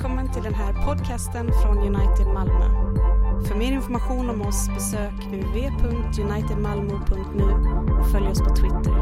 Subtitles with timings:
[0.00, 2.64] Välkommen till den här podcasten från United Malmö.
[3.48, 7.44] För mer information om oss besök www.unitedmalmo.nu
[8.00, 8.94] och följ oss på Twitter.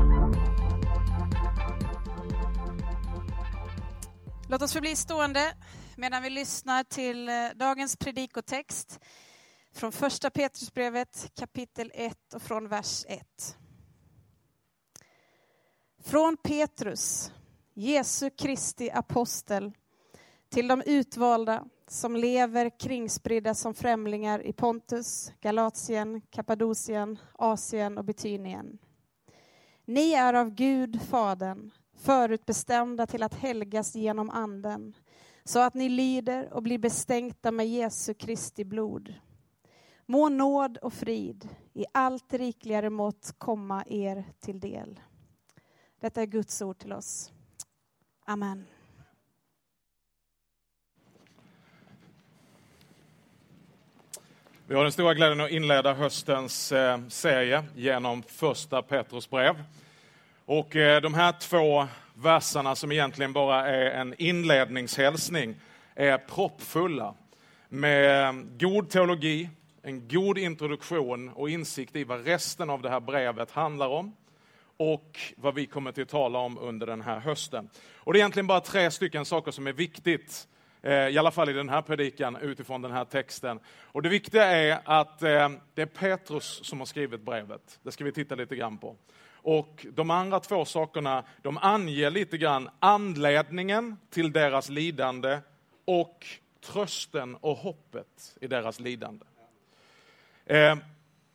[4.48, 5.54] Låt oss förbli stående
[5.96, 9.00] medan vi lyssnar till eh, dagens predikotext
[9.74, 13.56] från första Petrusbrevet kapitel 1 och från vers 1.
[16.04, 17.32] Från Petrus,
[17.74, 19.72] Jesu Kristi apostel,
[20.48, 28.78] till de utvalda som lever kringspridda som främlingar i Pontus, Galatien, Kappadokien, Asien och Betynien.
[29.84, 34.94] Ni är av Gud, Fadern, förutbestämda till att helgas genom Anden,
[35.44, 39.14] så att ni lyder och blir bestänkta med Jesu Kristi blod.
[40.06, 45.00] Må nåd och frid i allt rikligare mått komma er till del.
[46.00, 47.32] Detta är Guds ord till oss.
[48.24, 48.64] Amen.
[54.70, 59.64] Vi har den stora glädjen att inleda höstens eh, serie genom första Petrus brev.
[60.44, 65.54] Och eh, de här två verserna som egentligen bara är en inledningshälsning
[65.94, 67.14] är proppfulla
[67.68, 69.48] med god teologi,
[69.82, 74.16] en god introduktion och insikt i vad resten av det här brevet handlar om
[74.76, 77.68] och vad vi kommer till att tala om under den här hösten.
[77.94, 80.57] Och det är egentligen bara tre stycken saker som är viktigt, eh,
[80.88, 83.60] Eh, i alla fall i den här predikan utifrån den här texten.
[83.82, 87.78] Och det viktiga är att eh, det är Petrus som har skrivit brevet.
[87.82, 88.96] Det ska vi titta lite grann på.
[89.32, 95.38] Och de andra två sakerna, de anger lite grann anledningen till deras lidande
[95.84, 96.26] och
[96.66, 99.24] trösten och hoppet i deras lidande.
[100.46, 100.76] Eh,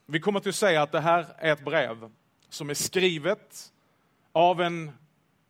[0.05, 2.11] vi kommer till att säga att det här är ett brev
[2.49, 3.71] som är skrivet
[4.31, 4.91] av en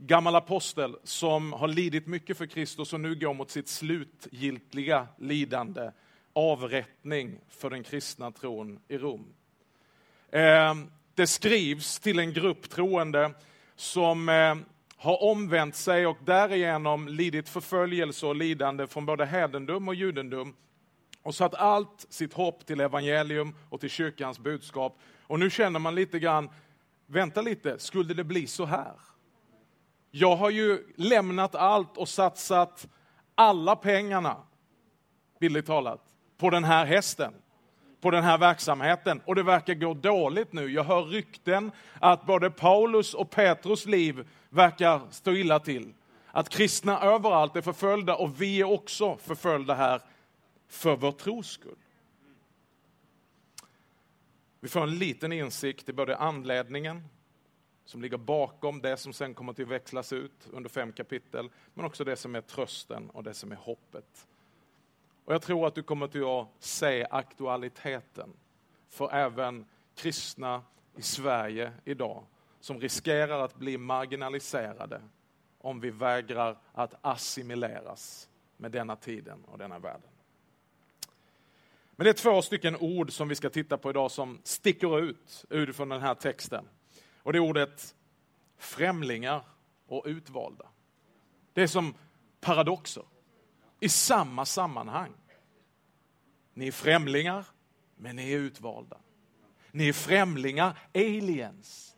[0.06, 5.92] gammal apostel som har lidit mycket för Kristus och nu går mot sitt slutgiltiga lidande,
[6.34, 9.34] avrättning för den kristna tron i Rom.
[10.32, 13.32] Ehm, det skrivs till en grupp troende
[13.76, 14.66] som ehm,
[14.96, 20.56] har omvänt sig och därigenom lidit förföljelse och lidande från både hedendom och judendom
[21.22, 25.00] och satt allt sitt hopp till evangelium och till kyrkans budskap.
[25.22, 26.50] Och nu känner man lite grann,
[27.06, 28.94] vänta lite, skulle det bli så här?
[30.16, 32.88] Jag har ju lämnat allt och satsat
[33.36, 34.38] alla pengarna,
[35.40, 36.02] bildligt talat,
[36.38, 37.34] på den här hästen
[38.04, 40.72] på den här verksamheten och det verkar gå dåligt nu.
[40.72, 45.94] Jag hör rykten att både Paulus och Petrus liv verkar stå illa till.
[46.28, 50.02] Att kristna överallt är förföljda och vi är också förföljda här
[50.68, 51.76] för vår tros skull.
[54.60, 57.04] Vi får en liten insikt i både anledningen
[57.86, 62.04] som ligger bakom det som sen kommer att växlas ut under fem kapitel, men också
[62.04, 64.28] det som är trösten och det som är hoppet.
[65.26, 68.34] Och jag tror att du kommer att se aktualiteten
[68.90, 70.62] för även kristna
[70.96, 72.24] i Sverige idag
[72.60, 75.02] som riskerar att bli marginaliserade
[75.58, 80.10] om vi vägrar att assimileras med denna tiden och denna världen.
[81.96, 85.46] Men det är två stycken ord som vi ska titta på idag som sticker ut
[85.50, 86.66] utifrån den här texten.
[87.24, 87.96] Och det är ordet
[88.58, 89.44] främlingar
[89.88, 90.66] och utvalda.
[91.54, 91.94] Det är som
[92.40, 93.04] paradoxer
[93.80, 95.14] i samma sammanhang.
[96.54, 97.46] Ni är främlingar,
[97.96, 98.98] men ni är utvalda.
[99.72, 101.98] Ni är främlingar, aliens,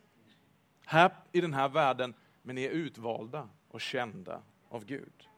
[0.84, 5.28] här i den här världen, men ni är utvalda och kända av Gud.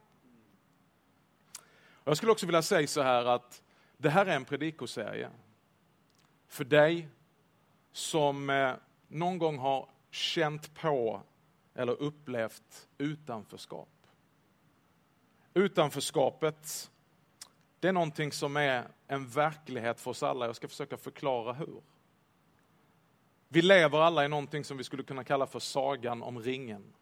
[2.03, 3.61] Jag skulle också vilja säga så här att
[3.97, 5.29] det här är en predikoserie
[6.47, 7.09] för dig
[7.91, 8.73] som eh,
[9.09, 11.21] någon gång har känt på
[11.73, 13.89] eller upplevt utanförskap.
[15.53, 16.91] Utanförskapet,
[17.79, 20.45] det är någonting som är en verklighet för oss alla.
[20.45, 21.81] Jag ska försöka förklara hur.
[23.47, 26.93] Vi lever alla i någonting som vi skulle kunna kalla för sagan om ringen.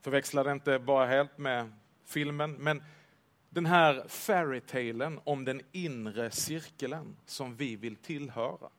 [0.00, 1.72] Förväxla det inte bara helt med
[2.04, 2.82] filmen, men
[3.50, 8.70] den här fairytalen om den inre cirkeln som vi vill tillhöra.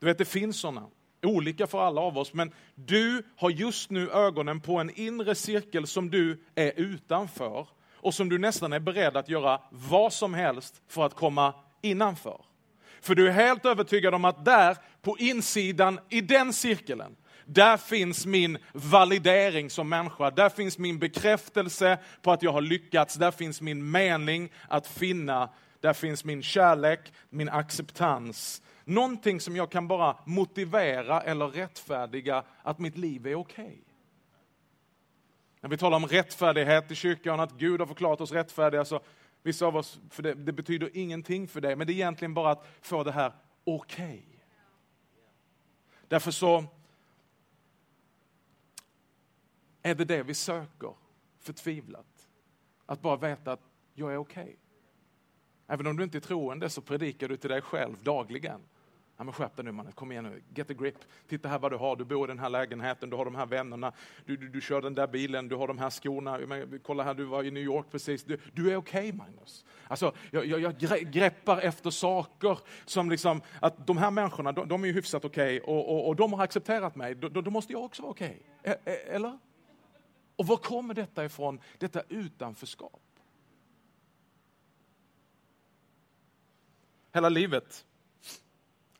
[0.00, 0.86] Du vet, det finns sådana
[1.22, 5.86] olika för alla av oss, men du har just nu ögonen på en inre cirkel
[5.86, 10.82] som du är utanför och som du nästan är beredd att göra vad som helst
[10.88, 12.44] för att komma innanför.
[13.00, 18.26] För du är helt övertygad om att där, på insidan i den cirkeln, där finns
[18.26, 20.30] min validering som människa.
[20.30, 23.14] Där finns min bekräftelse på att jag har lyckats.
[23.14, 25.48] Där finns min mening att finna.
[25.80, 32.78] Där finns min kärlek, min acceptans Någonting som jag kan bara motivera eller rättfärdiga att
[32.78, 33.64] mitt liv är okej.
[33.64, 33.78] Okay.
[35.60, 39.00] När vi talar om rättfärdighet i kyrkan, att Gud har förklarat oss rättfärdiga, så
[39.42, 42.50] vissa av oss, för det, det betyder ingenting för dig, men det är egentligen bara
[42.50, 43.32] att få det här
[43.64, 44.06] okej.
[44.06, 44.22] Okay.
[46.08, 46.64] Därför så
[49.82, 50.94] är det det vi söker
[51.40, 52.28] förtvivlat.
[52.86, 53.62] Att bara veta att
[53.94, 54.42] jag är okej.
[54.42, 54.56] Okay.
[55.66, 58.60] Även om du inte är troende så predikar du till dig själv dagligen.
[59.20, 60.94] Ja, men skärp dig nu mannen, kom igen nu, get a grip.
[61.28, 63.46] Titta här vad du har, du bor i den här lägenheten, du har de här
[63.46, 63.92] vännerna,
[64.24, 66.38] du, du, du kör den där bilen, du har de här skorna.
[66.38, 68.24] Men, kolla här, du var i New York precis.
[68.24, 69.64] Du, du är okej okay, Magnus.
[69.88, 74.82] Alltså, jag, jag, jag, greppar efter saker som liksom, att de här människorna, de, de
[74.82, 77.72] är ju hyfsat okej okay, och, och, och, de har accepterat mig, då, då måste
[77.72, 78.42] jag också vara okej.
[78.60, 78.74] Okay.
[78.84, 79.38] E, eller?
[80.36, 83.02] Och var kommer detta ifrån, detta utanförskap?
[87.12, 87.84] Hela livet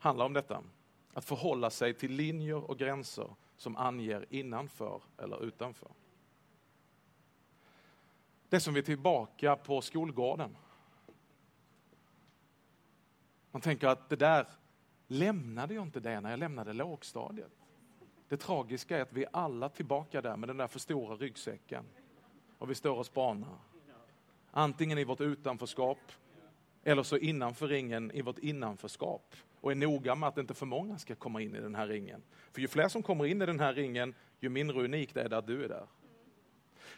[0.01, 0.63] handlar om detta.
[1.13, 5.91] Att förhålla sig till linjer och gränser som anger innanför eller utanför.
[8.49, 10.57] Det är som vi är tillbaka på skolgården.
[13.51, 14.47] Man tänker att det där
[15.07, 17.53] lämnade jag inte det när jag lämnade lågstadiet.
[18.29, 21.85] Det tragiska är att vi är alla tillbaka där med den där för stora ryggsäcken.
[22.59, 23.59] Och vi står och spanar.
[24.51, 25.99] Antingen i vårt utanförskap
[26.85, 30.99] eller så innanför ringen i vårt innanförskap och är noga med att inte för många
[30.99, 32.23] ska komma in i den här ringen.
[32.53, 35.39] För ju fler som kommer in i den här ringen, ju mindre unikt är det
[35.39, 35.87] att du är där.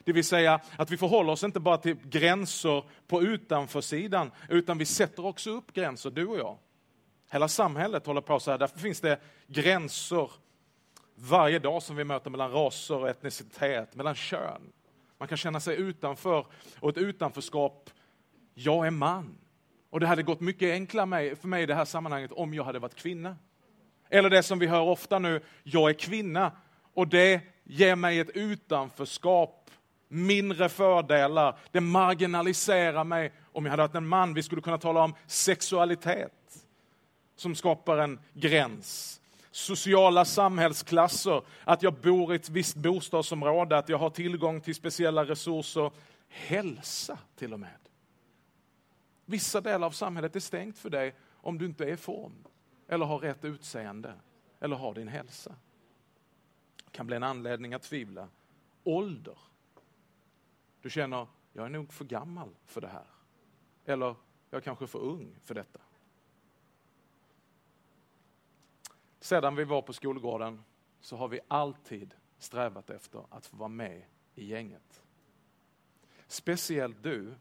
[0.05, 4.87] Det vill säga att vi förhåller oss inte bara till gränser på utanförsidan, utan vi
[4.87, 6.59] sätter också upp gränser, du och jag.
[7.31, 10.31] Hela samhället håller på så här, därför finns det gränser
[11.15, 14.73] varje dag som vi möter mellan raser och etnicitet, mellan kön.
[15.19, 16.47] Man kan känna sig utanför
[16.81, 17.91] och ett utanförskap,
[18.55, 19.39] jag är man.
[19.93, 22.79] Och det hade gått mycket enklare för mig i det här sammanhanget om jag hade
[22.79, 23.37] varit kvinna.
[24.11, 26.53] Eller det som vi hör ofta nu, jag är kvinna
[26.95, 29.71] och det ger mig ett utanförskap,
[30.09, 33.33] mindre fördelar, det marginaliserar mig.
[33.53, 36.67] Om jag hade varit en man, vi skulle kunna tala om sexualitet
[37.37, 39.21] som skapar en gräns.
[39.51, 45.25] Sociala samhällsklasser, att jag bor i ett visst bostadsområde, att jag har tillgång till speciella
[45.25, 45.91] resurser.
[46.29, 47.82] Hälsa till och med.
[49.25, 52.45] Vissa delar av samhället är stängt för dig om du inte är i form,
[52.89, 54.15] eller har rätt utseende,
[54.61, 55.55] eller har din hälsa.
[56.85, 58.29] Det kan bli en anledning att tvivla.
[58.85, 59.39] Ålder.
[60.81, 63.07] Du känner, jag är nog för gammal för det här.
[63.85, 64.17] Eller,
[64.51, 65.81] jag är kanske för ung för detta.
[69.21, 70.63] Sedan vi var på skolgården
[71.01, 74.05] så har vi alltid strävat efter att få vara med
[74.35, 75.03] i gänget.
[76.27, 77.35] Speciellt du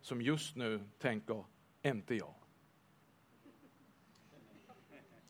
[0.00, 1.44] som just nu tänker,
[1.82, 2.34] inte jag.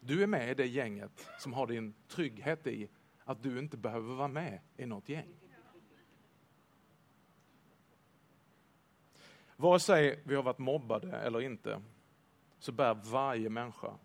[0.01, 2.89] Du är med i det gänget som har din trygghet i
[3.25, 5.35] att du inte behöver vara med i något gäng.
[9.57, 11.83] Vare sig vi har varit mobbade eller inte,
[12.59, 13.99] så bär varje människa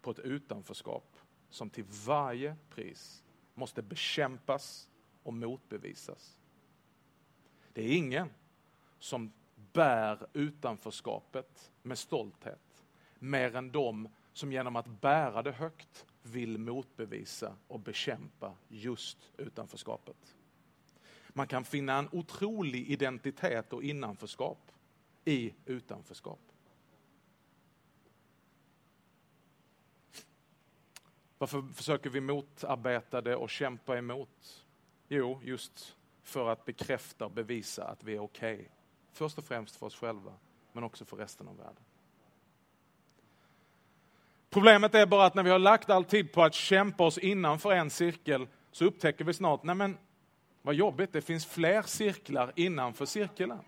[0.00, 1.16] på ett utanförskap
[1.48, 3.24] som till varje pris
[3.54, 4.90] måste bekämpas
[5.22, 6.38] och motbevisas.
[7.72, 8.30] Det är ingen
[8.98, 9.32] som
[9.72, 12.84] bär utanförskapet med stolthet.
[13.18, 20.36] Mer än de som genom att bära det högt vill motbevisa och bekämpa just utanförskapet.
[21.28, 24.72] Man kan finna en otrolig identitet och innanförskap
[25.24, 26.40] i utanförskap.
[31.38, 34.66] Varför försöker vi motarbeta det och kämpa emot?
[35.08, 38.68] Jo, just för att bekräfta och bevisa att vi är okej okay
[39.12, 40.32] Först och främst för oss själva,
[40.72, 41.82] men också för resten av världen.
[44.50, 47.72] Problemet är bara att när vi har lagt all tid på att kämpa oss innanför
[47.72, 49.98] en cirkel så upptäcker vi snart, nej men
[50.62, 53.58] vad jobbigt, det finns fler cirklar innanför cirkeln.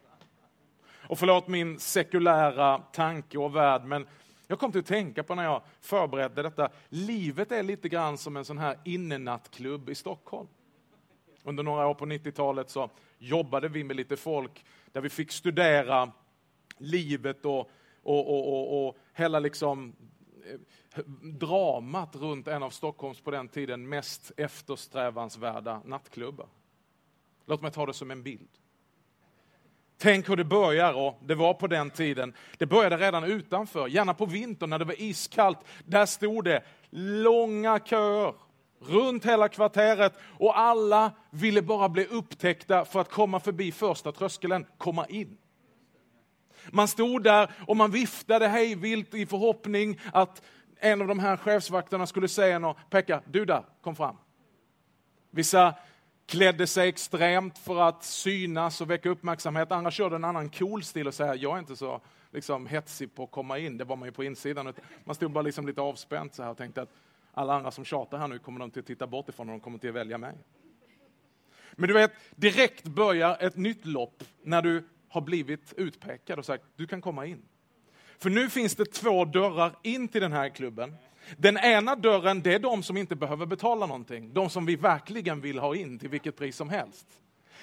[1.09, 4.07] Och förlåt min sekulära tanke och värld, men
[4.47, 8.37] jag kom till att tänka på när jag förberedde detta, livet är lite grann som
[8.37, 10.49] en sån här innenattklubb i Stockholm.
[11.45, 16.13] Under några år på 90-talet så jobbade vi med lite folk där vi fick studera
[16.79, 17.71] livet och,
[18.03, 19.97] och, och, och, och hela liksom
[20.47, 26.47] eh, dramat runt en av Stockholms på den tiden mest eftersträvansvärda nattklubbar.
[27.47, 28.49] Låt mig ta det som en bild.
[30.03, 32.35] Tänk hur det börjar, och det var på den tiden.
[32.59, 35.59] Det började redan utanför, gärna på vintern när det var iskallt.
[35.85, 38.35] Där stod det långa köer
[38.81, 44.67] runt hela kvarteret och alla ville bara bli upptäckta för att komma förbi första tröskeln,
[44.79, 45.39] komma in.
[46.71, 50.43] Man stod där och man viftade hejvilt i förhoppning att
[50.77, 52.77] en av de här chefsvakterna skulle säga något.
[52.91, 54.17] Pekka, du där, kom fram.
[55.31, 55.75] Vissa
[56.27, 59.73] klädde sig extremt för att synas och väcka uppmärksamhet.
[59.73, 63.25] Andra körde en annan cool stil och säga, jag är inte så liksom, hetsig på
[63.25, 63.79] att komma in.
[63.79, 64.75] Det var man ju på insidan.
[65.05, 66.91] Man stod bara liksom lite avspänt så här och tänkte att
[67.33, 69.89] alla andra som tjatar här nu kommer de att titta bort ifrån och de kommer
[69.89, 70.35] att välja mig.
[71.73, 76.65] Men du vet, direkt börjar ett nytt lopp när du har blivit utpekad och sagt,
[76.77, 77.43] du kan komma in.
[78.19, 80.95] För nu finns det två dörrar in till den här klubben.
[81.37, 84.35] Den ena dörren, det är de som inte behöver betala någonting.
[84.35, 87.07] De som vi verkligen vill ha in till vilket pris som helst.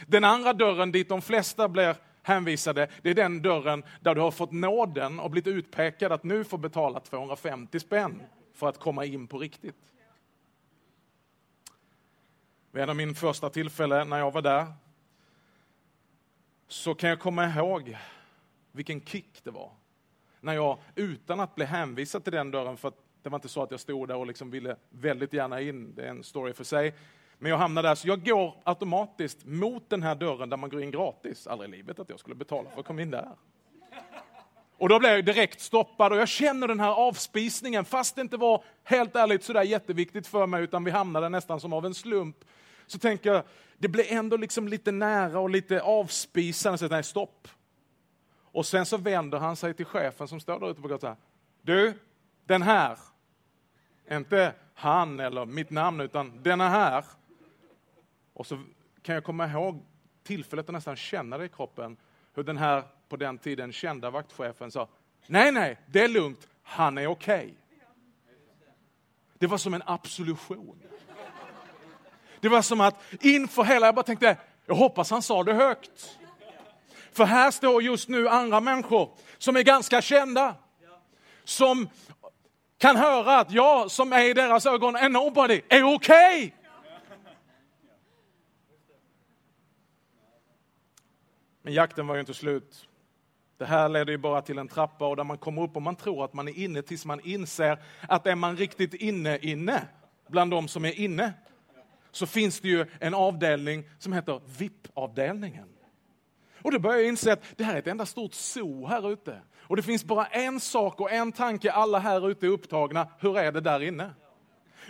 [0.08, 4.32] Den andra dörren dit de flesta blir hänvisade, det är den dörren där du har
[4.32, 8.22] fått nåden och blivit utpekad att nu får betala 250 spänn
[8.58, 9.94] för att komma in på riktigt.
[12.72, 14.74] Vid en av min första tillfällen när jag var där
[16.68, 17.98] så kan jag komma ihåg
[18.72, 19.72] vilken kick det var.
[20.40, 23.72] När jag, utan att bli hänvisad till den dörren, för det var inte så att
[23.72, 26.94] jag stod där och liksom ville väldigt gärna in, det är en story för sig,
[27.38, 30.82] men jag hamnade där, så jag går automatiskt mot den här dörren där man går
[30.82, 31.48] in gratis.
[31.48, 33.36] Aldrig i livet att jag skulle betala för att komma in där.
[34.78, 38.38] Och då blev jag direkt stoppad och jag känner den här avspisningen, fast det inte
[38.38, 42.38] var helt ärligt sådär jätteviktigt för mig, utan vi hamnade nästan som av en slump.
[42.88, 43.44] Så tänker jag,
[43.78, 47.48] det blir ändå liksom lite nära och lite avspisande, så nej stopp.
[48.52, 51.16] Och sen så vänder han sig till chefen som står där ute på gatan.
[51.62, 51.94] Du,
[52.46, 52.98] den här,
[54.12, 57.06] inte han eller mitt namn, utan denna här.
[58.34, 58.64] Och så
[59.02, 59.86] kan jag komma ihåg
[60.24, 61.98] tillfället att nästan känna det i kroppen,
[62.34, 64.88] hur den här på den tiden kända vaktchefen sa,
[65.28, 67.38] nej, nej, det är lugnt, han är okej.
[67.38, 67.54] Okay.
[69.40, 70.82] Det var som en absolution.
[72.40, 76.18] Det var som att inför hela, jag bara tänkte, jag hoppas han sa det högt.
[77.12, 80.56] För här står just nu andra människor som är ganska kända.
[81.44, 81.90] Som
[82.78, 85.96] kan höra att jag som är i deras ögon en nobody, är okej.
[85.96, 86.52] Okay.
[91.62, 92.87] Men jakten var ju inte slut.
[93.58, 95.96] Det här leder ju bara till en trappa och där man kommer upp och man
[95.96, 99.88] tror att man är inne tills man inser att är man riktigt inne inne
[100.28, 101.34] bland de som är inne
[102.12, 105.68] så finns det ju en avdelning som heter VIP-avdelningen.
[106.62, 109.42] Och då börjar jag inse att det här är ett enda stort zoo här ute.
[109.60, 113.08] Och det finns bara en sak och en tanke, alla här ute är upptagna.
[113.20, 114.14] Hur är det där inne?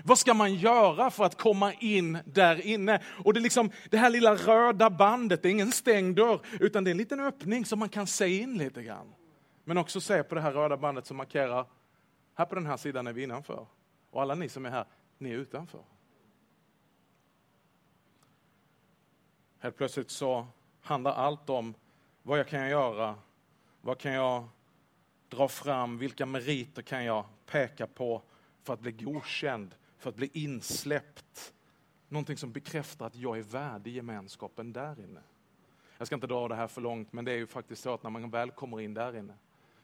[0.04, 3.02] Vad ska man göra för att komma in där inne?
[3.26, 6.84] Och det, är liksom, det här lilla röda bandet, det är ingen stängd dörr, utan
[6.84, 9.14] det är en liten öppning som man kan se in lite grann.
[9.64, 11.66] Men också se på det här röda bandet som markerar,
[12.36, 13.68] här på den här sidan är vi innanför.
[14.12, 14.86] Och alla ni som är här,
[15.18, 15.82] ni är utanför.
[19.60, 20.48] Helt plötsligt så
[20.82, 21.74] handlar allt om
[22.24, 23.16] vad jag kan göra,
[23.82, 24.48] vad kan jag
[25.30, 28.22] dra fram, vilka meriter kan jag peka på
[28.64, 31.54] för att bli godkänd, för att bli insläppt.
[32.10, 35.22] Någonting som bekräftar att jag är värdig gemenskapen där inne.
[35.98, 38.04] Jag ska inte dra det här för långt, men det är ju faktiskt så att
[38.04, 39.34] när man väl kommer in där inne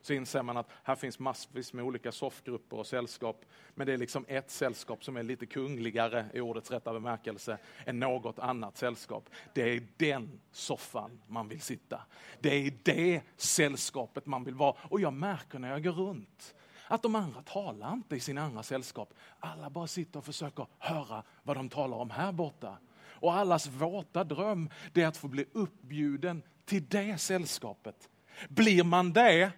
[0.04, 3.46] så inser man att här finns massvis med olika soffgrupper och sällskap.
[3.76, 8.00] Men det är liksom ett sällskap som är lite kungligare i ordets rätta bemärkelse än
[8.00, 9.30] något annat sällskap.
[9.54, 12.02] Det är den soffan man vill sitta.
[12.40, 14.76] Det är det sällskapet man vill vara.
[14.82, 16.56] Och jag märker när jag går runt
[16.94, 19.14] att de andra talar inte i sina andra sällskap.
[19.40, 22.78] Alla bara sitter och försöker höra vad de talar om här borta.
[23.04, 28.10] Och allas våta dröm det är att få bli uppbjuden till det sällskapet.
[28.50, 29.52] Blir man det,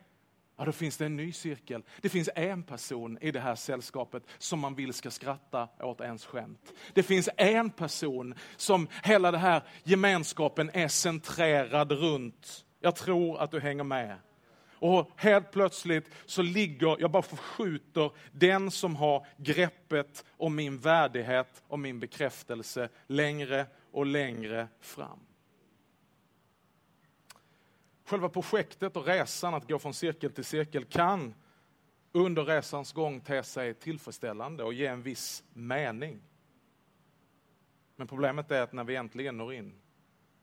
[0.58, 1.84] ja, då finns det en ny cirkel.
[2.01, 6.25] Det finns en person i det här sällskapet som man vill ska skratta åt ens
[6.25, 6.74] skämt.
[6.94, 12.65] Det finns en person som hela den här gemenskapen är centrerad runt.
[12.80, 14.18] Jag tror att du hänger med.
[14.88, 21.63] Och helt plötsligt så ligger, jag bara förskjuter den som har greppet om min värdighet
[21.68, 25.20] och min bekräftelse längre och längre fram.
[28.06, 31.34] Själva projektet och resan att gå från cirkel till cirkel kan
[32.12, 36.22] under resans gång te sig tillfredsställande och ge en viss mening.
[37.96, 39.82] Men problemet är att när vi äntligen når in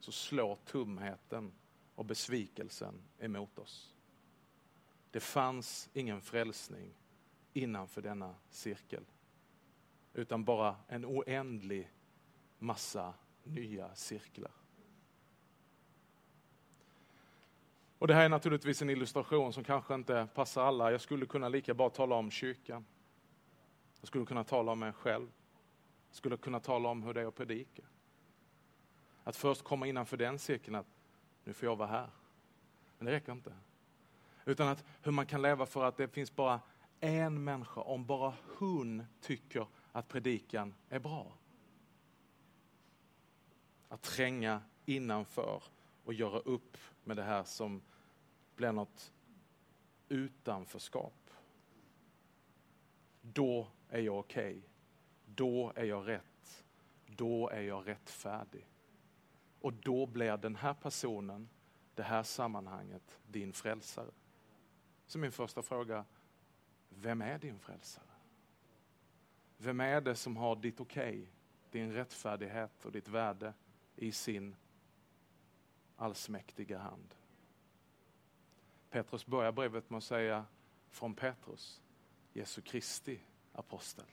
[0.01, 1.53] så slår tumheten
[1.95, 3.93] och besvikelsen emot oss.
[5.13, 6.95] Det fanns ingen frälsning
[7.53, 9.05] innanför denna cirkel.
[10.15, 11.91] Utan bara en oändlig
[12.59, 13.15] massa
[13.45, 14.53] nya cirklar.
[17.99, 20.91] Och Det här är naturligtvis en illustration som kanske inte passar alla.
[20.93, 22.85] Jag skulle kunna lika bra tala om kyrkan.
[24.01, 25.29] Jag skulle kunna tala om mig själv.
[26.09, 27.83] Jag skulle kunna tala om hur det är att predika.
[29.25, 30.87] Att först komma innanför den cirkeln, att
[31.45, 32.11] nu får jag vara här.
[32.99, 33.53] Men det räcker inte.
[34.45, 36.61] Utan att hur man kan leva för att det finns bara
[37.01, 41.33] en människa, om bara hon tycker att predikan är bra.
[43.93, 45.63] att tränga innanför
[46.05, 47.83] och göra upp med det här som
[48.57, 49.13] blir något
[50.09, 51.31] utanförskap.
[53.21, 54.51] Då är jag okej.
[54.51, 54.63] Okay.
[55.25, 56.65] Då är jag rätt.
[57.07, 58.67] Då är jag rättfärdig.
[59.61, 61.49] Och då blir den här personen,
[61.95, 64.11] det här sammanhanget, din frälsare.
[65.07, 66.05] Så min första fråga,
[66.89, 68.05] vem är din frälsare?
[69.57, 71.27] Vem är det som har ditt okej, okay,
[71.71, 73.55] din rättfärdighet och ditt värde
[73.97, 74.57] i sin
[75.97, 77.15] allsmäktiga hand?
[78.91, 80.45] Petrus börjar brevet med att säga
[80.91, 81.83] från Petrus,
[82.33, 83.21] Jesu Kristi
[83.53, 84.07] apostel.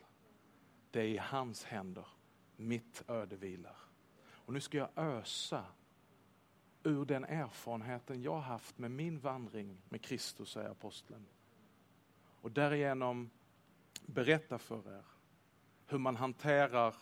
[0.92, 2.08] Det är i hans händer
[2.56, 3.78] mitt öde vilar.
[4.22, 5.66] Och nu ska jag ösa
[6.84, 11.26] ur den erfarenheten jag haft med min vandring med Kristus, säger aposteln.
[12.42, 13.30] Och därigenom
[14.06, 15.06] berätta för er
[15.88, 16.96] hur man hanterar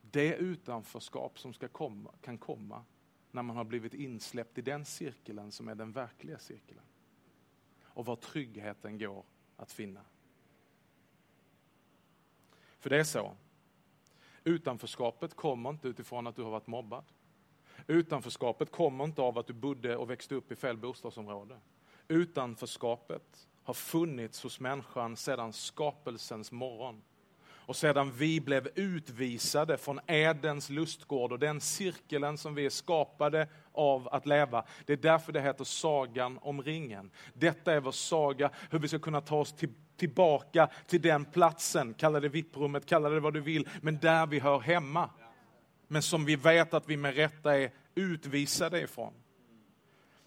[0.00, 2.84] det utanförskap som ska komma, kan komma
[3.30, 6.80] när man har blivit insläppt i den cirkeln som är den verkliga cirkeln.
[7.82, 9.24] Och var tryggheten går
[9.56, 10.04] att finna.
[12.78, 13.36] För det är så.
[14.44, 17.04] Utanförskapet kommer inte utifrån att du har varit mobbad.
[17.90, 21.54] Utanförskapet kommer inte av att du bodde och växte upp i fel bostadsområde.
[22.08, 27.02] Utanförskapet har funnits hos människan sedan skapelsens morgon.
[27.68, 33.48] Och sedan vi blev utvisade från Edens lustgård och den cirkeln som vi är skapade
[33.72, 34.64] av att leva.
[34.86, 37.10] Det är därför det heter Sagan om ringen.
[37.34, 41.94] Detta är vår saga, hur vi ska kunna ta oss till, tillbaka till den platsen,
[41.94, 45.10] kalla det vipprummet, kalla det vad du vill, men där vi hör hemma.
[45.88, 49.12] Men som vi vet att vi med rätta är utvisade ifrån.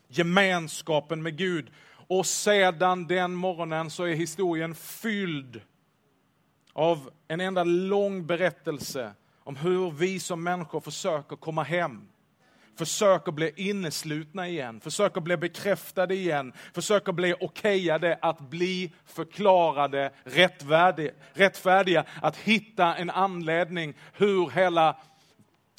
[0.08, 1.72] Gemenskapen med Gud.
[2.08, 5.62] Och sedan den morgonen så är historien fylld
[6.74, 9.14] av en enda lång berättelse
[9.44, 12.08] om hur vi som människor försöker komma hem.
[12.78, 21.12] Försöker bli inneslutna igen, försöker bli bekräftade igen, försöker bli okejade att bli förklarade rättfärdiga,
[21.34, 24.98] rättfärdiga, att hitta en anledning hur hela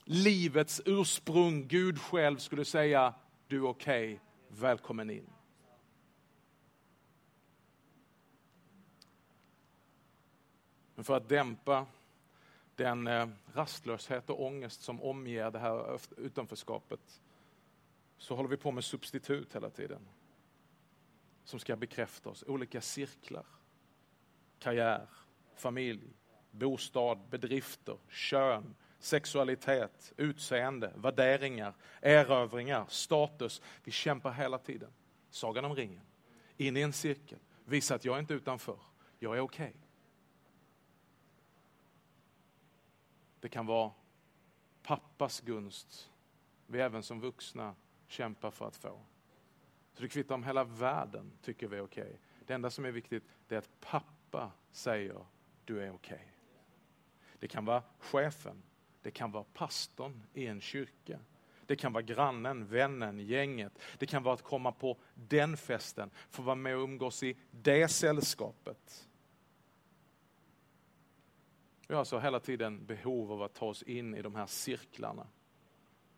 [0.05, 3.15] livets ursprung, Gud själv skulle säga,
[3.47, 5.31] du är okej, okay, välkommen in.
[10.95, 11.87] Men för att dämpa
[12.77, 17.21] den eh, rastlöshet och ångest som omger det här utanförskapet
[18.19, 20.09] så håller vi på med substitut hela tiden.
[21.45, 22.45] Som ska bekräfta oss.
[22.47, 23.47] Olika cirklar.
[24.59, 25.07] Karriär,
[25.55, 26.03] familj,
[26.51, 33.63] bostad, bedrifter, kön, sexualitet, utseende, värderingar, erövringar, status.
[33.85, 34.91] Vi kämpar hela tiden.
[35.31, 36.05] Sagan om ringen.
[36.57, 37.39] In i en cirkel.
[37.65, 38.79] Visa att jag är inte utanför.
[39.19, 39.69] Jag är okej.
[39.69, 39.81] Okay.
[43.41, 43.93] Det kan vara
[44.83, 46.11] pappas gunst
[46.67, 47.75] vi även som vuxna
[48.07, 49.01] kämpar för att få.
[49.93, 52.05] Så det kvittar om hela världen tycker vi är okej.
[52.05, 52.17] Okay.
[52.47, 55.27] Det enda som är viktigt är att pappa säger
[55.65, 56.15] du är okej.
[56.15, 56.27] Okay.
[57.39, 58.63] Det kan vara chefen,
[59.03, 61.19] det kan vara pastorn i en kyrka.
[61.67, 63.79] Det kan vara grannen, vännen, gänget.
[63.99, 67.89] Det kan vara att komma på den festen, få vara med och umgås i det
[67.89, 69.09] sällskapet.
[71.89, 75.27] Vi har alltså hela tiden behov av att ta oss in i de här cirklarna.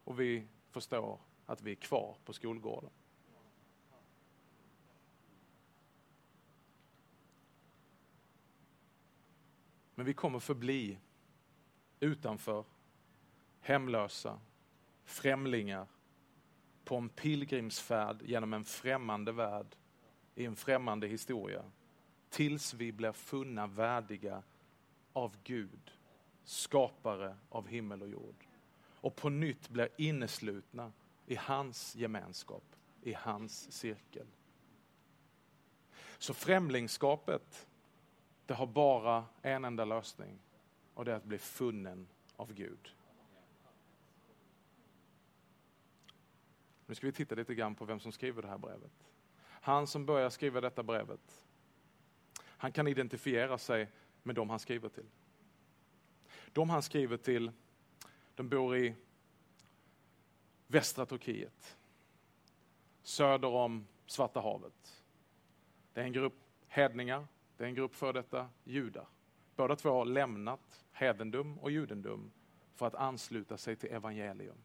[0.05, 2.91] Och vi förstår att vi är kvar på skolgården.
[9.95, 10.99] Men vi kommer förbli
[12.01, 12.65] utanför,
[13.65, 14.41] hemlösa,
[15.05, 15.87] främlingar
[16.85, 19.77] på en pilgrimsfärd genom en främmande värld
[20.35, 21.65] i en främmande historia
[22.31, 24.43] tills vi blir funna värdiga
[25.13, 25.91] av Gud,
[26.45, 28.47] skapare av himmel och jord.
[28.81, 30.93] Och på nytt blir inneslutna
[31.27, 34.27] i hans gemenskap, i hans cirkel.
[36.19, 37.69] Så främlingskapet,
[38.47, 40.39] det har bara en enda lösning
[40.95, 42.95] och det är att bli funnen av Gud.
[46.95, 49.11] Nu ska vi titta lite grann på vem som skriver det här brevet.
[49.45, 51.47] Han som börjar skriva detta brevet,
[52.43, 53.91] han kan identifiera sig
[54.23, 55.07] med de han skriver till.
[56.53, 57.53] De han skriver till,
[58.35, 58.95] de bor i
[60.67, 61.79] västra Turkiet,
[63.03, 65.03] söder om Svarta havet.
[65.93, 67.27] Det är en grupp hedningar,
[67.57, 69.07] det är en grupp för detta judar.
[69.57, 72.33] Båda två har lämnat hedendom och judendom
[72.75, 74.57] för att ansluta sig till evangelium.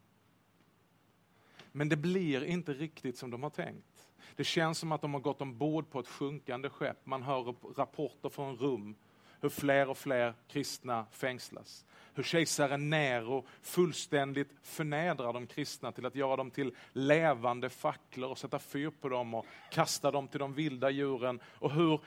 [1.72, 4.10] Men det blir inte riktigt som de har tänkt.
[4.36, 7.06] Det känns som att de har gått ombord på ett sjunkande skepp.
[7.06, 8.94] Man hör rapporter från Rum
[9.40, 11.84] hur fler och fler kristna fängslas.
[12.14, 18.38] Hur kejsaren Nero fullständigt förnedrar de kristna till att göra dem till levande facklor och
[18.38, 21.40] sätta fyr på dem och kasta dem till de vilda djuren.
[21.44, 22.00] Och hur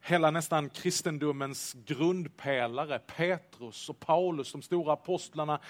[0.00, 5.60] hela nästan kristendomens grundpelare, Petrus och Paulus, de stora apostlarna,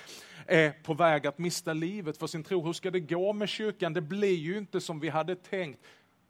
[0.47, 2.63] är på väg att mista livet för sin tro.
[2.65, 3.93] Hur ska det gå med kyrkan?
[3.93, 5.81] Det blir ju inte som vi hade tänkt.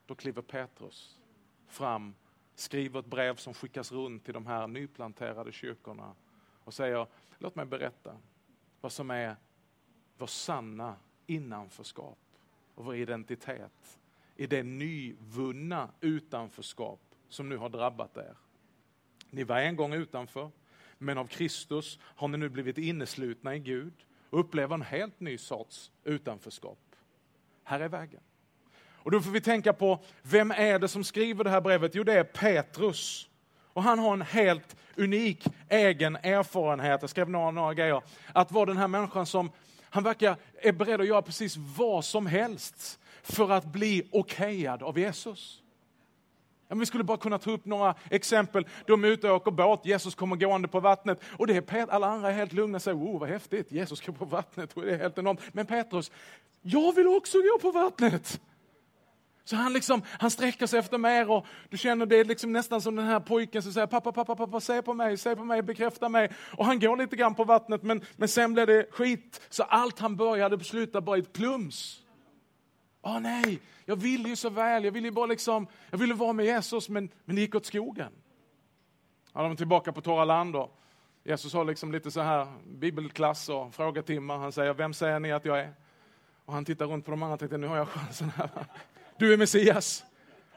[0.06, 1.18] Då kliver Petrus
[1.68, 2.14] fram,
[2.54, 6.14] skriver ett brev som skickas runt till de här nyplanterade kyrkorna
[6.64, 7.06] och säger,
[7.38, 8.16] låt mig berätta
[8.80, 9.36] vad som är
[10.18, 12.18] vår sanna innanförskap
[12.74, 13.98] och vår identitet
[14.36, 18.36] i det nyvunna utanförskap som nu har drabbat er.
[19.30, 20.50] Ni var en gång utanför,
[20.98, 23.92] men av Kristus har ni nu blivit inneslutna i Gud
[24.30, 26.78] och upplever en helt ny sorts utanförskap.
[27.64, 28.20] Här är vägen.
[28.78, 31.94] Och då får vi tänka på, vem är det som skriver det här brevet?
[31.94, 33.28] Jo, det är Petrus.
[33.76, 38.66] Och han har en helt unik egen erfarenhet, jag skrev några, några grejer, att vara
[38.66, 39.50] den här människan som,
[39.82, 44.98] han verkar är beredd att göra precis vad som helst för att bli okejad av
[44.98, 45.62] Jesus.
[46.68, 48.66] Ja, vi skulle bara kunna ta upp några exempel.
[48.86, 51.88] De är ute och åker båt, Jesus kommer gående på vattnet och det är Pet
[51.88, 54.82] alla andra är helt lugna och säger, oh vad häftigt, Jesus går på vattnet, och
[54.82, 55.40] det är helt enormt.
[55.52, 56.10] Men Petrus,
[56.62, 58.40] jag vill också gå på vattnet.
[59.44, 62.80] Så han, liksom, han sträcker sig efter mer och du känner det är liksom nästan
[62.80, 65.62] som den här pojken som säger pappa, pappa, pappa, se på mig, se på mig,
[65.62, 66.30] bekräfta mig.
[66.56, 69.40] Och han går lite grann på vattnet men, men sen blir det skit.
[69.48, 72.02] Så allt han började besluta bara i ett plums.
[73.06, 76.46] Åh nej, jag ville ju så väl, jag ville bara liksom, jag ville vara med
[76.46, 78.12] Jesus men, men det gick åt skogen.
[79.32, 80.70] Ja, de är tillbaka på torra land då.
[81.24, 84.38] Jesus har liksom lite så här bibelklass och frågetimmar.
[84.38, 85.74] Han säger, vem säger ni att jag är?
[86.44, 88.50] Och han tittar runt på de andra och tänker, nu har jag chansen här.
[89.18, 90.04] Du är Messias.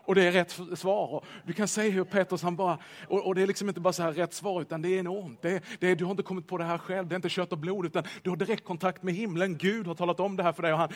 [0.06, 1.14] Och det är rätt svar.
[1.14, 3.94] Och du kan se hur Petrus han bara, och, och, det är liksom inte bara
[3.94, 5.42] så här rätt svar utan det är enormt.
[5.42, 7.58] Det, det, du har inte kommit på det här själv, det är inte kött och
[7.58, 9.58] blod utan du har direktkontakt med himlen.
[9.58, 10.90] Gud har talat om det här för dig och han,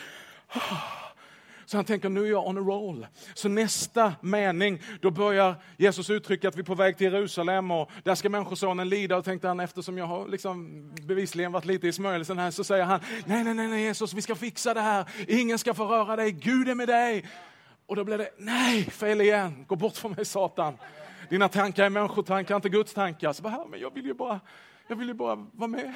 [0.48, 1.13] ah,
[1.66, 3.06] så han tänker, nu är jag on a roll.
[3.34, 7.90] Så nästa mening, då börjar Jesus uttrycka att vi är på väg till Jerusalem och
[8.02, 9.16] där ska Människosonen lida.
[9.16, 12.84] Och tänkte han, eftersom jag har liksom bevisligen varit lite i smörjelsen här, så säger
[12.84, 15.08] han, nej, nej, nej, nej, Jesus, vi ska fixa det här.
[15.28, 17.24] Ingen ska få röra dig, Gud är med dig.
[17.86, 20.78] Och då blir det, nej, fel igen, gå bort från mig Satan.
[21.30, 23.32] Dina tankar är människotankar, inte Guds tankar.
[23.32, 24.40] Så bara, men jag vill ju bara,
[24.88, 25.94] jag vill ju bara vara med.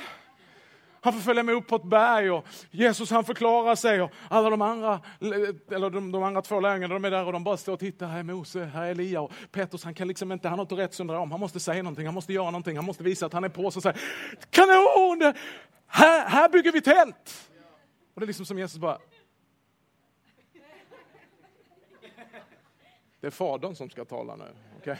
[1.00, 4.50] Han får följa med upp på ett berg och Jesus han förklarar sig och alla
[4.50, 5.00] de andra,
[5.70, 8.06] eller de, de andra två lärjungarna de är där och de bara står och tittar.
[8.06, 10.96] Här är Mose, här är Elia och Petrus han kan liksom inte, han har Tourettes
[10.96, 11.30] syndrom.
[11.30, 13.70] Han måste säga någonting, han måste göra någonting, han måste visa att han är på
[13.70, 13.94] sig
[14.50, 15.34] kanon!
[15.86, 17.50] Här, här bygger vi tält!
[18.14, 18.98] Och det är liksom som Jesus bara,
[23.20, 24.44] Det är Fadern som ska tala nu.
[24.78, 24.96] Okay?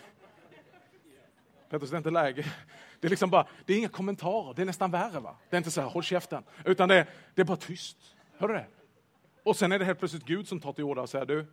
[1.71, 2.45] Petrus, det är inte läge.
[3.01, 5.21] Det är liksom bara, det är inga kommentarer, det är nästan värre.
[5.21, 5.37] Va?
[5.51, 8.17] Det är inte så här, håll käften, utan det är, det är bara tyst.
[8.39, 8.67] Hör du det?
[9.43, 11.47] Och sen är det helt plötsligt Gud som tar till orda och säger, du,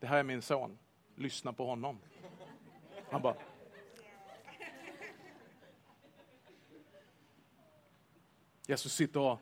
[0.00, 0.78] det här är min son,
[1.14, 2.00] lyssna på honom.
[3.10, 3.34] Han bara,
[8.66, 9.40] Jesus sitter och,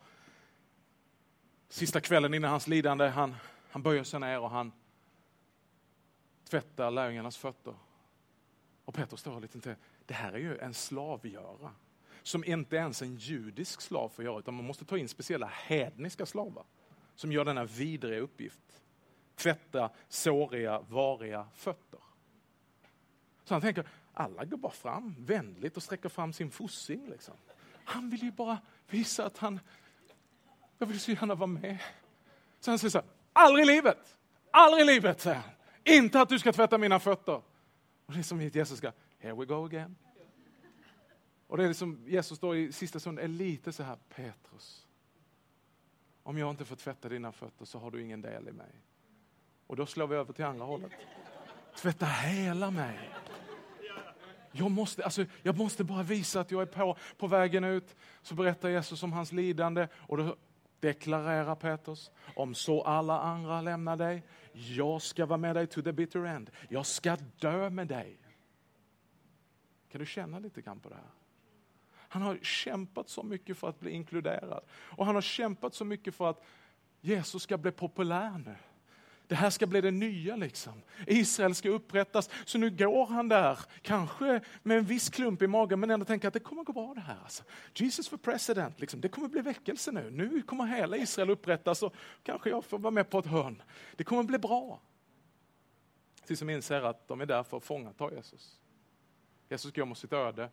[1.69, 3.35] sista kvällen innan hans lidande, han,
[3.71, 4.73] han böjer sig ner och han
[6.51, 7.75] tvättar lärjungarnas fötter.
[8.85, 9.75] Och Petrus står lite till.
[10.13, 11.71] Det här är ju en slavgöra
[12.23, 16.27] som inte ens en judisk slav får göra, utan man måste ta in speciella hedniska
[16.27, 16.65] slavar
[17.15, 18.81] som gör denna vidriga uppgift.
[19.37, 22.01] Tvätta såriga, variga fötter.
[23.45, 27.09] Så han tänker, alla går bara fram vänligt och sträcker fram sin fossing.
[27.11, 27.35] Liksom.
[27.85, 29.61] Han vill ju bara visa att han,
[30.79, 31.79] jag vill så gärna vara med.
[32.61, 34.19] Så han säger så här, aldrig i livet,
[34.51, 35.51] aldrig i livet, säger han.
[35.85, 37.43] Inte att du ska tvätta mina fötter.
[38.07, 39.97] Och det är som Jesus ska, here we go again.
[41.47, 44.87] Och det är som Jesus då i sista stund är lite så här, Petrus.
[46.23, 48.83] Om jag inte får tvätta dina fötter så har du ingen del i mig.
[49.67, 50.93] Och då slår vi över till andra hållet.
[51.77, 53.11] Tvätta hela mig.
[54.53, 57.97] Jag måste, alltså, jag måste bara visa att jag är på, på vägen ut.
[58.23, 60.37] Så berättar Jesus om hans lidande och då
[60.81, 65.93] deklarerar Petrus, om så alla andra lämnar dig, jag ska vara med dig to the
[65.93, 66.51] bitter end.
[66.69, 68.22] Jag ska dö med dig.
[69.93, 71.11] Kan du känna lite grann på det här?
[71.95, 74.65] Han har kämpat så mycket för att bli inkluderad.
[74.71, 76.45] Och han har kämpat så mycket för att
[77.01, 78.57] Jesus ska bli populär nu.
[79.27, 80.83] Det här ska bli det nya liksom.
[81.07, 82.31] Israel ska upprättas.
[82.45, 86.29] Så nu går han där, kanske med en viss klump i magen, men ändå tänker
[86.29, 87.19] att det kommer gå bra det här.
[87.23, 87.45] Alltså.
[87.75, 89.01] Jesus for president, liksom.
[89.01, 90.11] det kommer bli väckelse nu.
[90.11, 93.63] Nu kommer hela Israel upprättas och kanske jag får vara med på ett hörn.
[93.97, 94.81] Det kommer bli bra.
[96.27, 98.62] Tills de inser att de är där för att fångata Jesus.
[99.53, 100.51] Jesus går mot sitt öde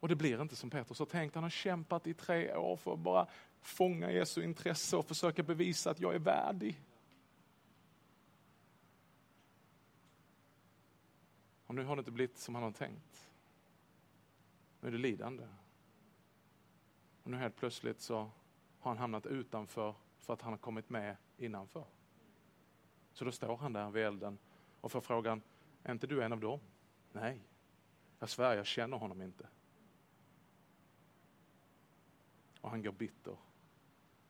[0.00, 1.34] och det blir inte som Petrus har tänkt.
[1.34, 3.26] Han har kämpat i tre år för att bara
[3.60, 6.82] fånga Jesu intresse och försöka bevisa att jag är värdig.
[11.66, 13.30] Och nu har det inte blivit som han har tänkt.
[14.80, 15.44] Nu är det lidande.
[17.22, 18.16] Och nu helt plötsligt så
[18.78, 21.84] har han hamnat utanför för att han har kommit med innanför.
[23.12, 24.38] Så då står han där vid elden
[24.80, 25.42] och får frågan,
[25.82, 26.60] är inte du en av dem?
[27.12, 27.40] Nej,
[28.20, 29.48] jag svär, jag känner honom inte.
[32.60, 33.36] Och han går bitter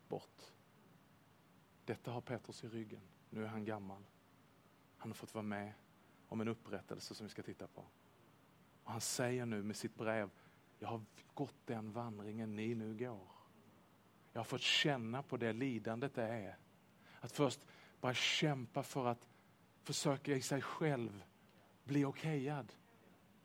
[0.09, 0.43] bort.
[1.85, 3.01] Detta har Petrus i ryggen.
[3.31, 4.05] Nu är han gammal.
[4.97, 5.73] Han har fått vara med
[6.29, 7.85] om en upprättelse som vi ska titta på.
[8.85, 10.31] Och han säger nu med sitt brev,
[10.79, 11.03] jag har
[11.35, 13.29] gått den vandringen ni nu går.
[14.33, 16.59] Jag har fått känna på det lidandet det är.
[17.21, 17.67] Att först
[18.01, 19.29] bara kämpa för att
[19.83, 21.25] försöka i sig själv
[21.85, 22.73] bli okejad.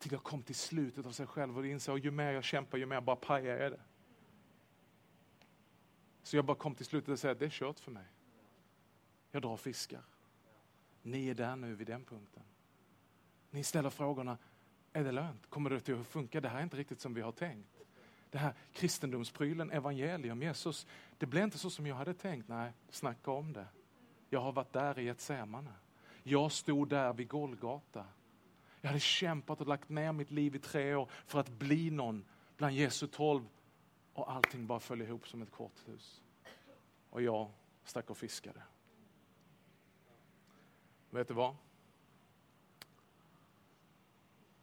[0.05, 2.85] Till jag kom till slutet av sig själv och insåg ju mer jag kämpar ju
[2.85, 3.81] mer bara pajar jag det.
[6.23, 8.05] Så jag bara kom till slutet och sa att det är kört för mig.
[9.31, 10.01] Jag drar fiskar.
[11.01, 12.43] Ni är där nu vid den punkten.
[13.49, 14.37] Ni ställer frågorna,
[14.93, 15.49] är det lönt?
[15.49, 16.41] Kommer det att funka?
[16.41, 17.81] Det här är inte riktigt som vi har tänkt.
[18.29, 20.87] Det här kristendomsprylen, evangelium, Jesus,
[21.17, 22.47] det blev inte så som jag hade tänkt.
[22.47, 23.67] Nej, snacka om det.
[24.29, 25.73] Jag har varit där i ett Semane.
[26.23, 28.05] Jag stod där vid Golgata.
[28.85, 32.25] Jag hade kämpat och lagt ner mitt liv i tre år för att bli någon
[32.57, 33.47] bland Jesu tolv
[34.13, 36.21] och allting bara föll ihop som ett korthus.
[37.09, 37.51] Och jag
[37.83, 38.61] stack och fiskade.
[41.09, 41.55] Vet du vad?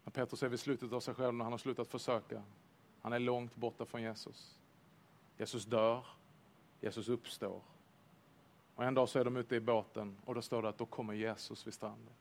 [0.04, 2.42] När Petrus är vid slutet av sig själv, när han har slutat försöka.
[3.00, 4.58] Han är långt borta från Jesus.
[5.38, 6.06] Jesus dör,
[6.80, 7.62] Jesus uppstår.
[8.74, 10.86] Och en dag så är de ute i båten och då står det att då
[10.86, 12.14] kommer Jesus vid stranden.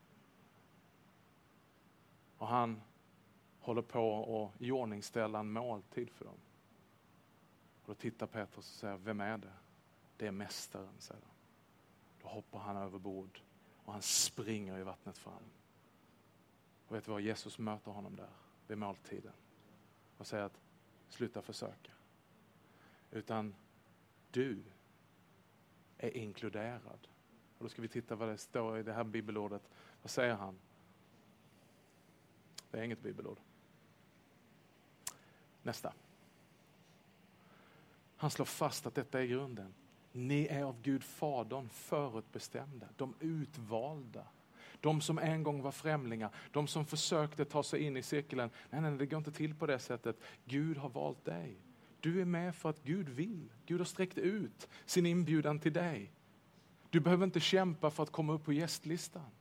[2.41, 2.81] Och han
[3.59, 6.37] håller på att iordningställa en måltid för dem.
[7.81, 9.53] Och då tittar Petrus och säger, vem är det?
[10.17, 11.35] Det är mästaren, säger han.
[12.21, 13.41] Då hoppar han över bord
[13.85, 15.43] och han springer i vattnet fram.
[16.87, 17.21] Och vet du vad?
[17.21, 18.33] Jesus möter honom där
[18.67, 19.33] vid måltiden
[20.17, 20.59] och säger att
[21.09, 21.91] sluta försöka.
[23.11, 23.55] Utan
[24.31, 24.63] du
[25.97, 27.07] är inkluderad.
[27.57, 29.69] Och då ska vi titta vad det står i det här bibelordet.
[30.01, 30.59] Vad säger han?
[32.71, 33.37] Det är inget bibelord.
[35.63, 35.93] Nästa.
[38.15, 39.73] Han slår fast att detta är grunden.
[40.11, 44.23] Ni är av Gud Fadern förutbestämda, de utvalda.
[44.79, 48.49] De som en gång var främlingar, de som försökte ta sig in i cirkeln.
[48.69, 50.15] Nej, nej, det går inte till på det sättet.
[50.45, 51.55] Gud har valt dig.
[51.99, 53.49] Du är med för att Gud vill.
[53.65, 56.11] Gud har sträckt ut sin inbjudan till dig.
[56.89, 59.31] Du behöver inte kämpa för att komma upp på gästlistan.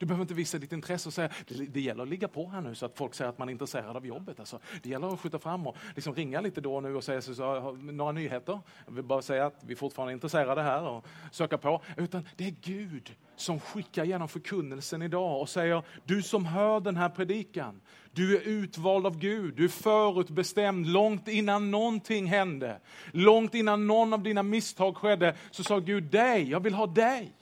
[0.00, 2.60] Du behöver inte visa ditt intresse och säga det, det gäller att ligga på här
[2.60, 4.40] nu så att folk säger att man är intresserad av jobbet.
[4.40, 7.22] Alltså, det gäller att skjuta fram och liksom ringa lite då och nu och säga
[7.22, 8.60] så, så, några nyheter.
[8.86, 11.82] Jag vill bara säga att vi fortfarande är intresserade här och söka på.
[11.96, 16.96] Utan det är Gud som skickar genom förkunnelsen idag och säger du som hör den
[16.96, 17.80] här predikan,
[18.12, 22.80] du är utvald av Gud, du är förutbestämd långt innan någonting hände.
[23.12, 27.34] Långt innan någon av dina misstag skedde så sa Gud dig, jag vill ha dig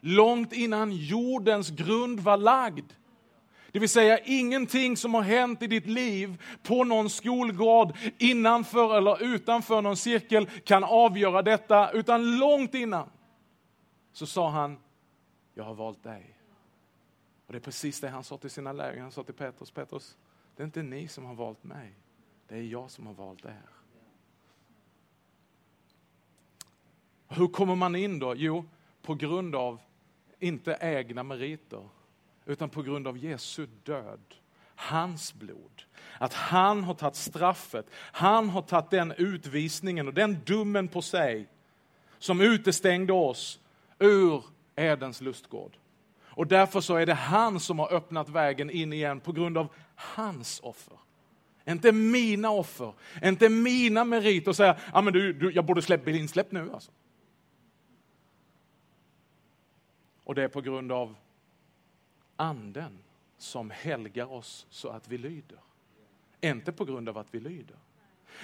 [0.00, 2.92] långt innan jordens grund var lagd.
[3.72, 9.22] Det vill säga ingenting som har hänt i ditt liv på någon skolgård innanför eller
[9.22, 13.10] utanför någon cirkel kan avgöra detta, utan långt innan
[14.12, 14.78] så sa han,
[15.54, 16.36] jag har valt dig.
[17.46, 20.16] Och det är precis det han sa till sina lärjungar, han sa till Petrus, Petrus,
[20.56, 21.94] det är inte ni som har valt mig,
[22.48, 23.70] det är jag som har valt er.
[27.28, 28.34] Hur kommer man in då?
[28.36, 28.64] Jo,
[29.02, 29.80] på grund av
[30.40, 31.88] inte egna meriter,
[32.46, 34.20] utan på grund av Jesu död.
[34.74, 35.82] Hans blod.
[36.18, 41.48] Att han har tagit straffet, han har tagit den utvisningen och den domen på sig
[42.18, 43.60] som utestängde oss
[43.98, 44.44] ur
[44.76, 45.76] Edens lustgård.
[46.22, 49.68] Och därför så är det han som har öppnat vägen in igen på grund av
[49.94, 50.98] hans offer.
[51.66, 54.52] Inte mina offer, inte mina meriter.
[54.52, 56.70] Säga, ah, men du, du, jag borde släppa, bli insläppt nu.
[56.72, 56.90] Alltså.
[60.30, 61.14] Och det är på grund av
[62.36, 62.98] anden
[63.38, 65.58] som helgar oss så att vi lyder.
[66.40, 67.76] Inte på grund av att vi lyder.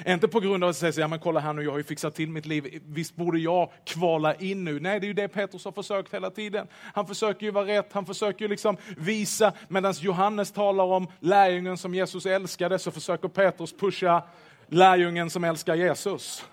[0.06, 2.14] Inte på grund av att säga, ja men kolla här nu, jag har ju fixat
[2.14, 4.80] till mitt liv, visst borde jag kvala in nu?
[4.80, 6.68] Nej, det är ju det Petrus har försökt hela tiden.
[6.94, 11.76] Han försöker ju vara rätt, han försöker ju liksom visa, medan Johannes talar om lärjungen
[11.76, 14.22] som Jesus älskade, så försöker Petrus pusha
[14.66, 16.46] lärjungen som älskar Jesus.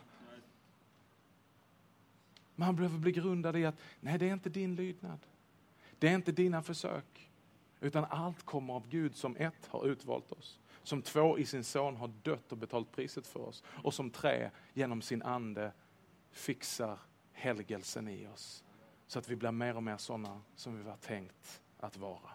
[2.55, 5.19] Man behöver bli grundad i att, nej det är inte din lydnad.
[5.99, 7.31] Det är inte dina försök.
[7.79, 10.59] Utan allt kommer av Gud som ett har utvalt oss.
[10.83, 13.63] Som två i sin son har dött och betalt priset för oss.
[13.65, 15.71] Och som tre genom sin ande
[16.31, 16.99] fixar
[17.31, 18.63] helgelsen i oss.
[19.07, 22.29] Så att vi blir mer och mer sådana som vi var tänkt att vara.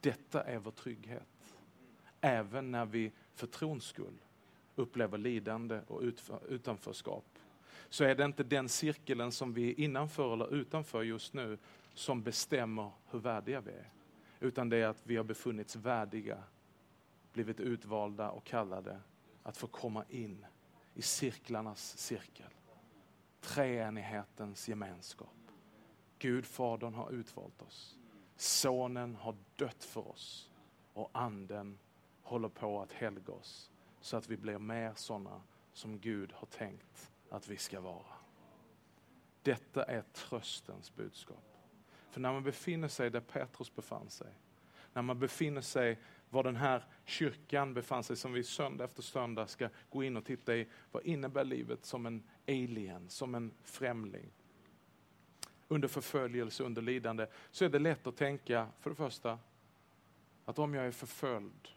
[0.00, 1.56] Detta är vår trygghet.
[2.20, 4.18] Även när vi för trons skull
[4.74, 6.02] upplever lidande och
[6.48, 7.33] utanförskap
[7.94, 11.58] så är det inte den cirkeln som vi är innanför eller utanför just nu
[11.92, 13.92] som bestämmer hur värdiga vi är.
[14.40, 16.42] Utan det är att vi har befunnits värdiga,
[17.32, 19.00] blivit utvalda och kallade
[19.42, 20.46] att få komma in
[20.94, 22.50] i cirklarnas cirkel.
[23.40, 25.36] Treenighetens gemenskap.
[26.18, 27.98] Gud, Fadern, har utvalt oss.
[28.36, 30.50] Sonen har dött för oss
[30.92, 31.78] och Anden
[32.22, 37.10] håller på att helga oss så att vi blir mer sådana som Gud har tänkt
[37.34, 38.06] att vi ska vara.
[39.42, 41.44] Detta är tröstens budskap.
[42.10, 44.34] För när man befinner sig där Petrus befann sig,
[44.92, 45.98] när man befinner sig
[46.30, 50.24] var den här kyrkan befann sig, som vi söndag efter söndag ska gå in och
[50.24, 54.30] titta i, vad innebär livet som en alien, som en främling?
[55.68, 59.38] Under förföljelse, under lidande, så är det lätt att tänka, för det första,
[60.44, 61.68] att om jag är förföljd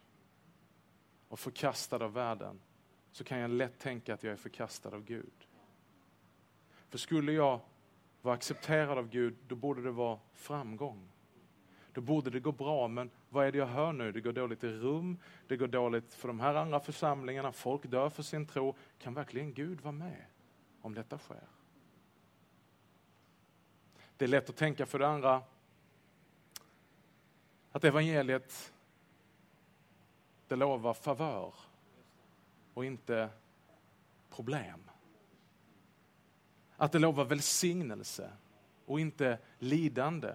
[1.28, 2.62] och förkastad av världen,
[3.12, 5.47] så kan jag lätt tänka att jag är förkastad av Gud.
[6.90, 7.60] För skulle jag
[8.22, 11.10] vara accepterad av Gud, då borde det vara framgång.
[11.94, 14.12] Då borde det gå bra, men vad är det jag hör nu?
[14.12, 18.10] Det går dåligt i Rum, det går dåligt för de här andra församlingarna, folk dör
[18.10, 18.76] för sin tro.
[19.00, 20.26] Kan verkligen Gud vara med
[20.82, 21.48] om detta sker?
[24.18, 25.42] Det är lätt att tänka för det andra
[27.72, 28.74] att evangeliet
[30.48, 31.54] det lovar favör
[32.74, 33.30] och inte
[34.30, 34.90] problem.
[36.78, 38.30] Att det lovar välsignelse
[38.86, 40.34] och inte lidande.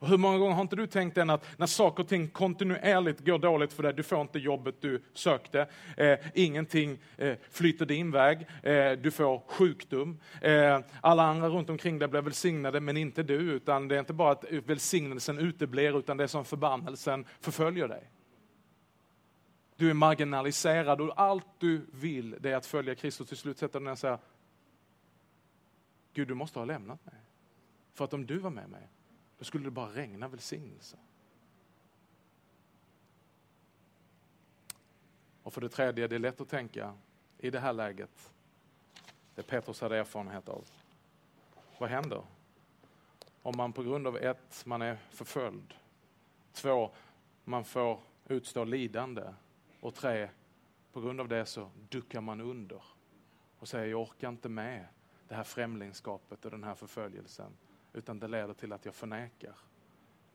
[0.00, 3.20] Och hur många gånger har inte du tänkt den att när saker och ting kontinuerligt
[3.20, 8.10] går dåligt för dig, du får inte jobbet du sökte, eh, ingenting eh, flyter din
[8.10, 13.22] väg, eh, du får sjukdom, eh, alla andra runt omkring dig blir välsignade men inte
[13.22, 17.88] du, utan det är inte bara att välsignelsen uteblir utan det är som förbannelsen förföljer
[17.88, 18.10] dig.
[19.76, 23.28] Du är marginaliserad och allt du vill det är att följa Kristus.
[23.28, 24.18] Till slut sätter du ner och säger,
[26.12, 27.14] Gud du måste ha lämnat mig.
[27.92, 28.88] För att om du var med mig,
[29.38, 30.96] då skulle det bara regna välsignelse.
[35.42, 36.94] Och för det tredje, det är lätt att tänka
[37.38, 38.32] i det här läget,
[39.34, 40.68] det Petrus hade erfarenhet av.
[41.78, 42.22] Vad händer?
[43.42, 45.74] Om man på grund av ett, man är förföljd.
[46.52, 46.90] Två,
[47.44, 49.34] man får utstå lidande.
[49.80, 50.28] Och tre,
[50.92, 52.82] på grund av det så duckar man under
[53.58, 54.86] och säger jag orkar inte med
[55.30, 57.56] det här främlingskapet och den här förföljelsen,
[57.92, 59.54] utan det leder till att jag förnekar.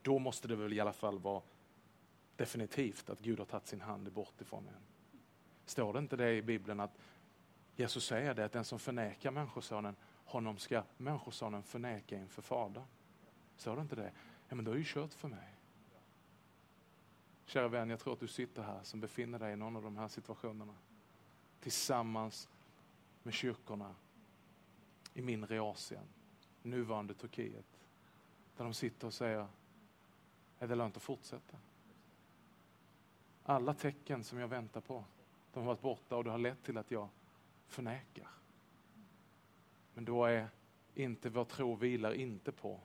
[0.02, 1.42] Då måste det väl i alla fall vara
[2.36, 4.82] definitivt att Gud har tagit sin hand bort ifrån en.
[5.66, 6.98] Står det inte det i Bibeln att
[7.76, 12.84] Jesus säger det att den som förnekar Människosonen, honom ska Människosonen förneka inför Fadern.
[13.58, 14.12] Står det inte det?
[14.50, 15.56] Ja, men då är ju kört för mig.
[17.46, 19.98] Kära vän, jag tror att du sitter här som befinner dig i någon av de
[19.98, 20.76] här situationerna.
[21.60, 22.50] Tillsammans
[23.24, 23.96] med kyrkorna
[25.16, 26.04] i mindre Asien,
[26.62, 27.80] nuvarande Turkiet.
[28.58, 29.48] Där de sitter och säger,
[30.60, 31.58] är det lönt att fortsätta?
[33.44, 35.04] Alla tecken som jag väntar på,
[35.54, 37.10] de har varit borta och det har lett till att jag
[37.68, 38.28] förnekar.
[39.94, 40.50] Men då är
[40.96, 42.80] inte vår tro vilar inte på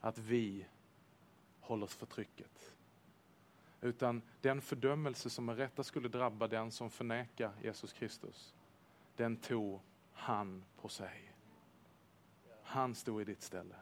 [0.00, 0.66] att vi
[1.60, 2.76] håller förtrycket.
[3.80, 8.54] Utan den fördömelse som med rätta skulle drabba den som förnekar Jesus Kristus,
[9.16, 9.80] den tog
[10.16, 11.32] han på sig.
[12.62, 13.74] Han stod i ditt ställe.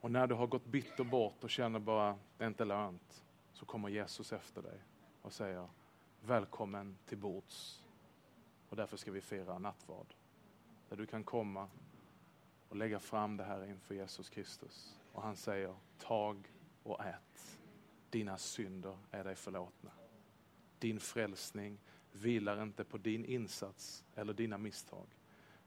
[0.00, 3.64] Och när du har gått bitter bort och känner bara det är inte lönt, så
[3.64, 4.80] kommer Jesus efter dig
[5.22, 5.68] och säger
[6.20, 7.84] välkommen till bords.
[8.68, 10.14] Och därför ska vi fira nattvard.
[10.88, 11.68] Där du kan komma
[12.68, 14.98] och lägga fram det här inför Jesus Kristus.
[15.12, 17.58] Och han säger tag och ät.
[18.10, 19.90] Dina synder är dig förlåtna.
[20.78, 21.78] Din frälsning
[22.12, 25.06] vilar inte på din insats eller dina misstag.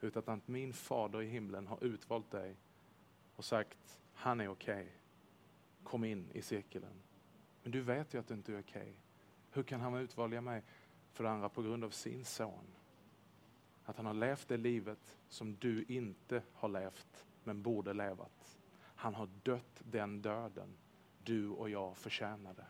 [0.01, 2.55] Utan att min fader i himlen har utvalt dig
[3.35, 4.81] och sagt, han är okej.
[4.81, 4.91] Okay.
[5.83, 6.85] Kom in i cirkeln.
[7.63, 8.81] Men du vet ju att du inte är okej.
[8.81, 8.93] Okay.
[9.51, 10.63] Hur kan han utvalja mig?
[11.11, 12.65] För det andra på grund av sin son.
[13.85, 18.57] Att han har levt det livet som du inte har levt, men borde levat.
[18.81, 20.77] Han har dött den döden
[21.23, 22.65] du och jag förtjänade.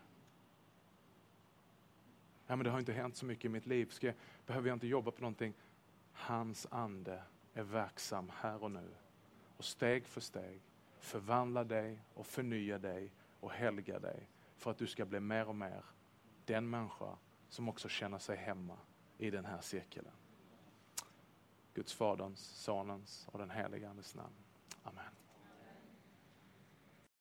[2.48, 3.90] Ja, men det har inte hänt så mycket i mitt liv.
[3.90, 4.14] Ska,
[4.46, 5.54] behöver jag inte jobba på någonting?
[6.12, 7.24] Hans ande
[7.54, 8.90] är verksam här och nu.
[9.58, 10.62] Och steg för steg
[11.00, 14.28] förvandla dig och förnya dig och helga dig
[14.58, 15.84] för att du ska bli mer och mer
[16.46, 17.18] den människa
[17.50, 18.78] som också känner sig hemma
[19.18, 20.08] i den här cirkeln.
[21.74, 24.36] Guds Faderns, Sonens och den helige Andes namn.
[24.84, 25.25] Amen.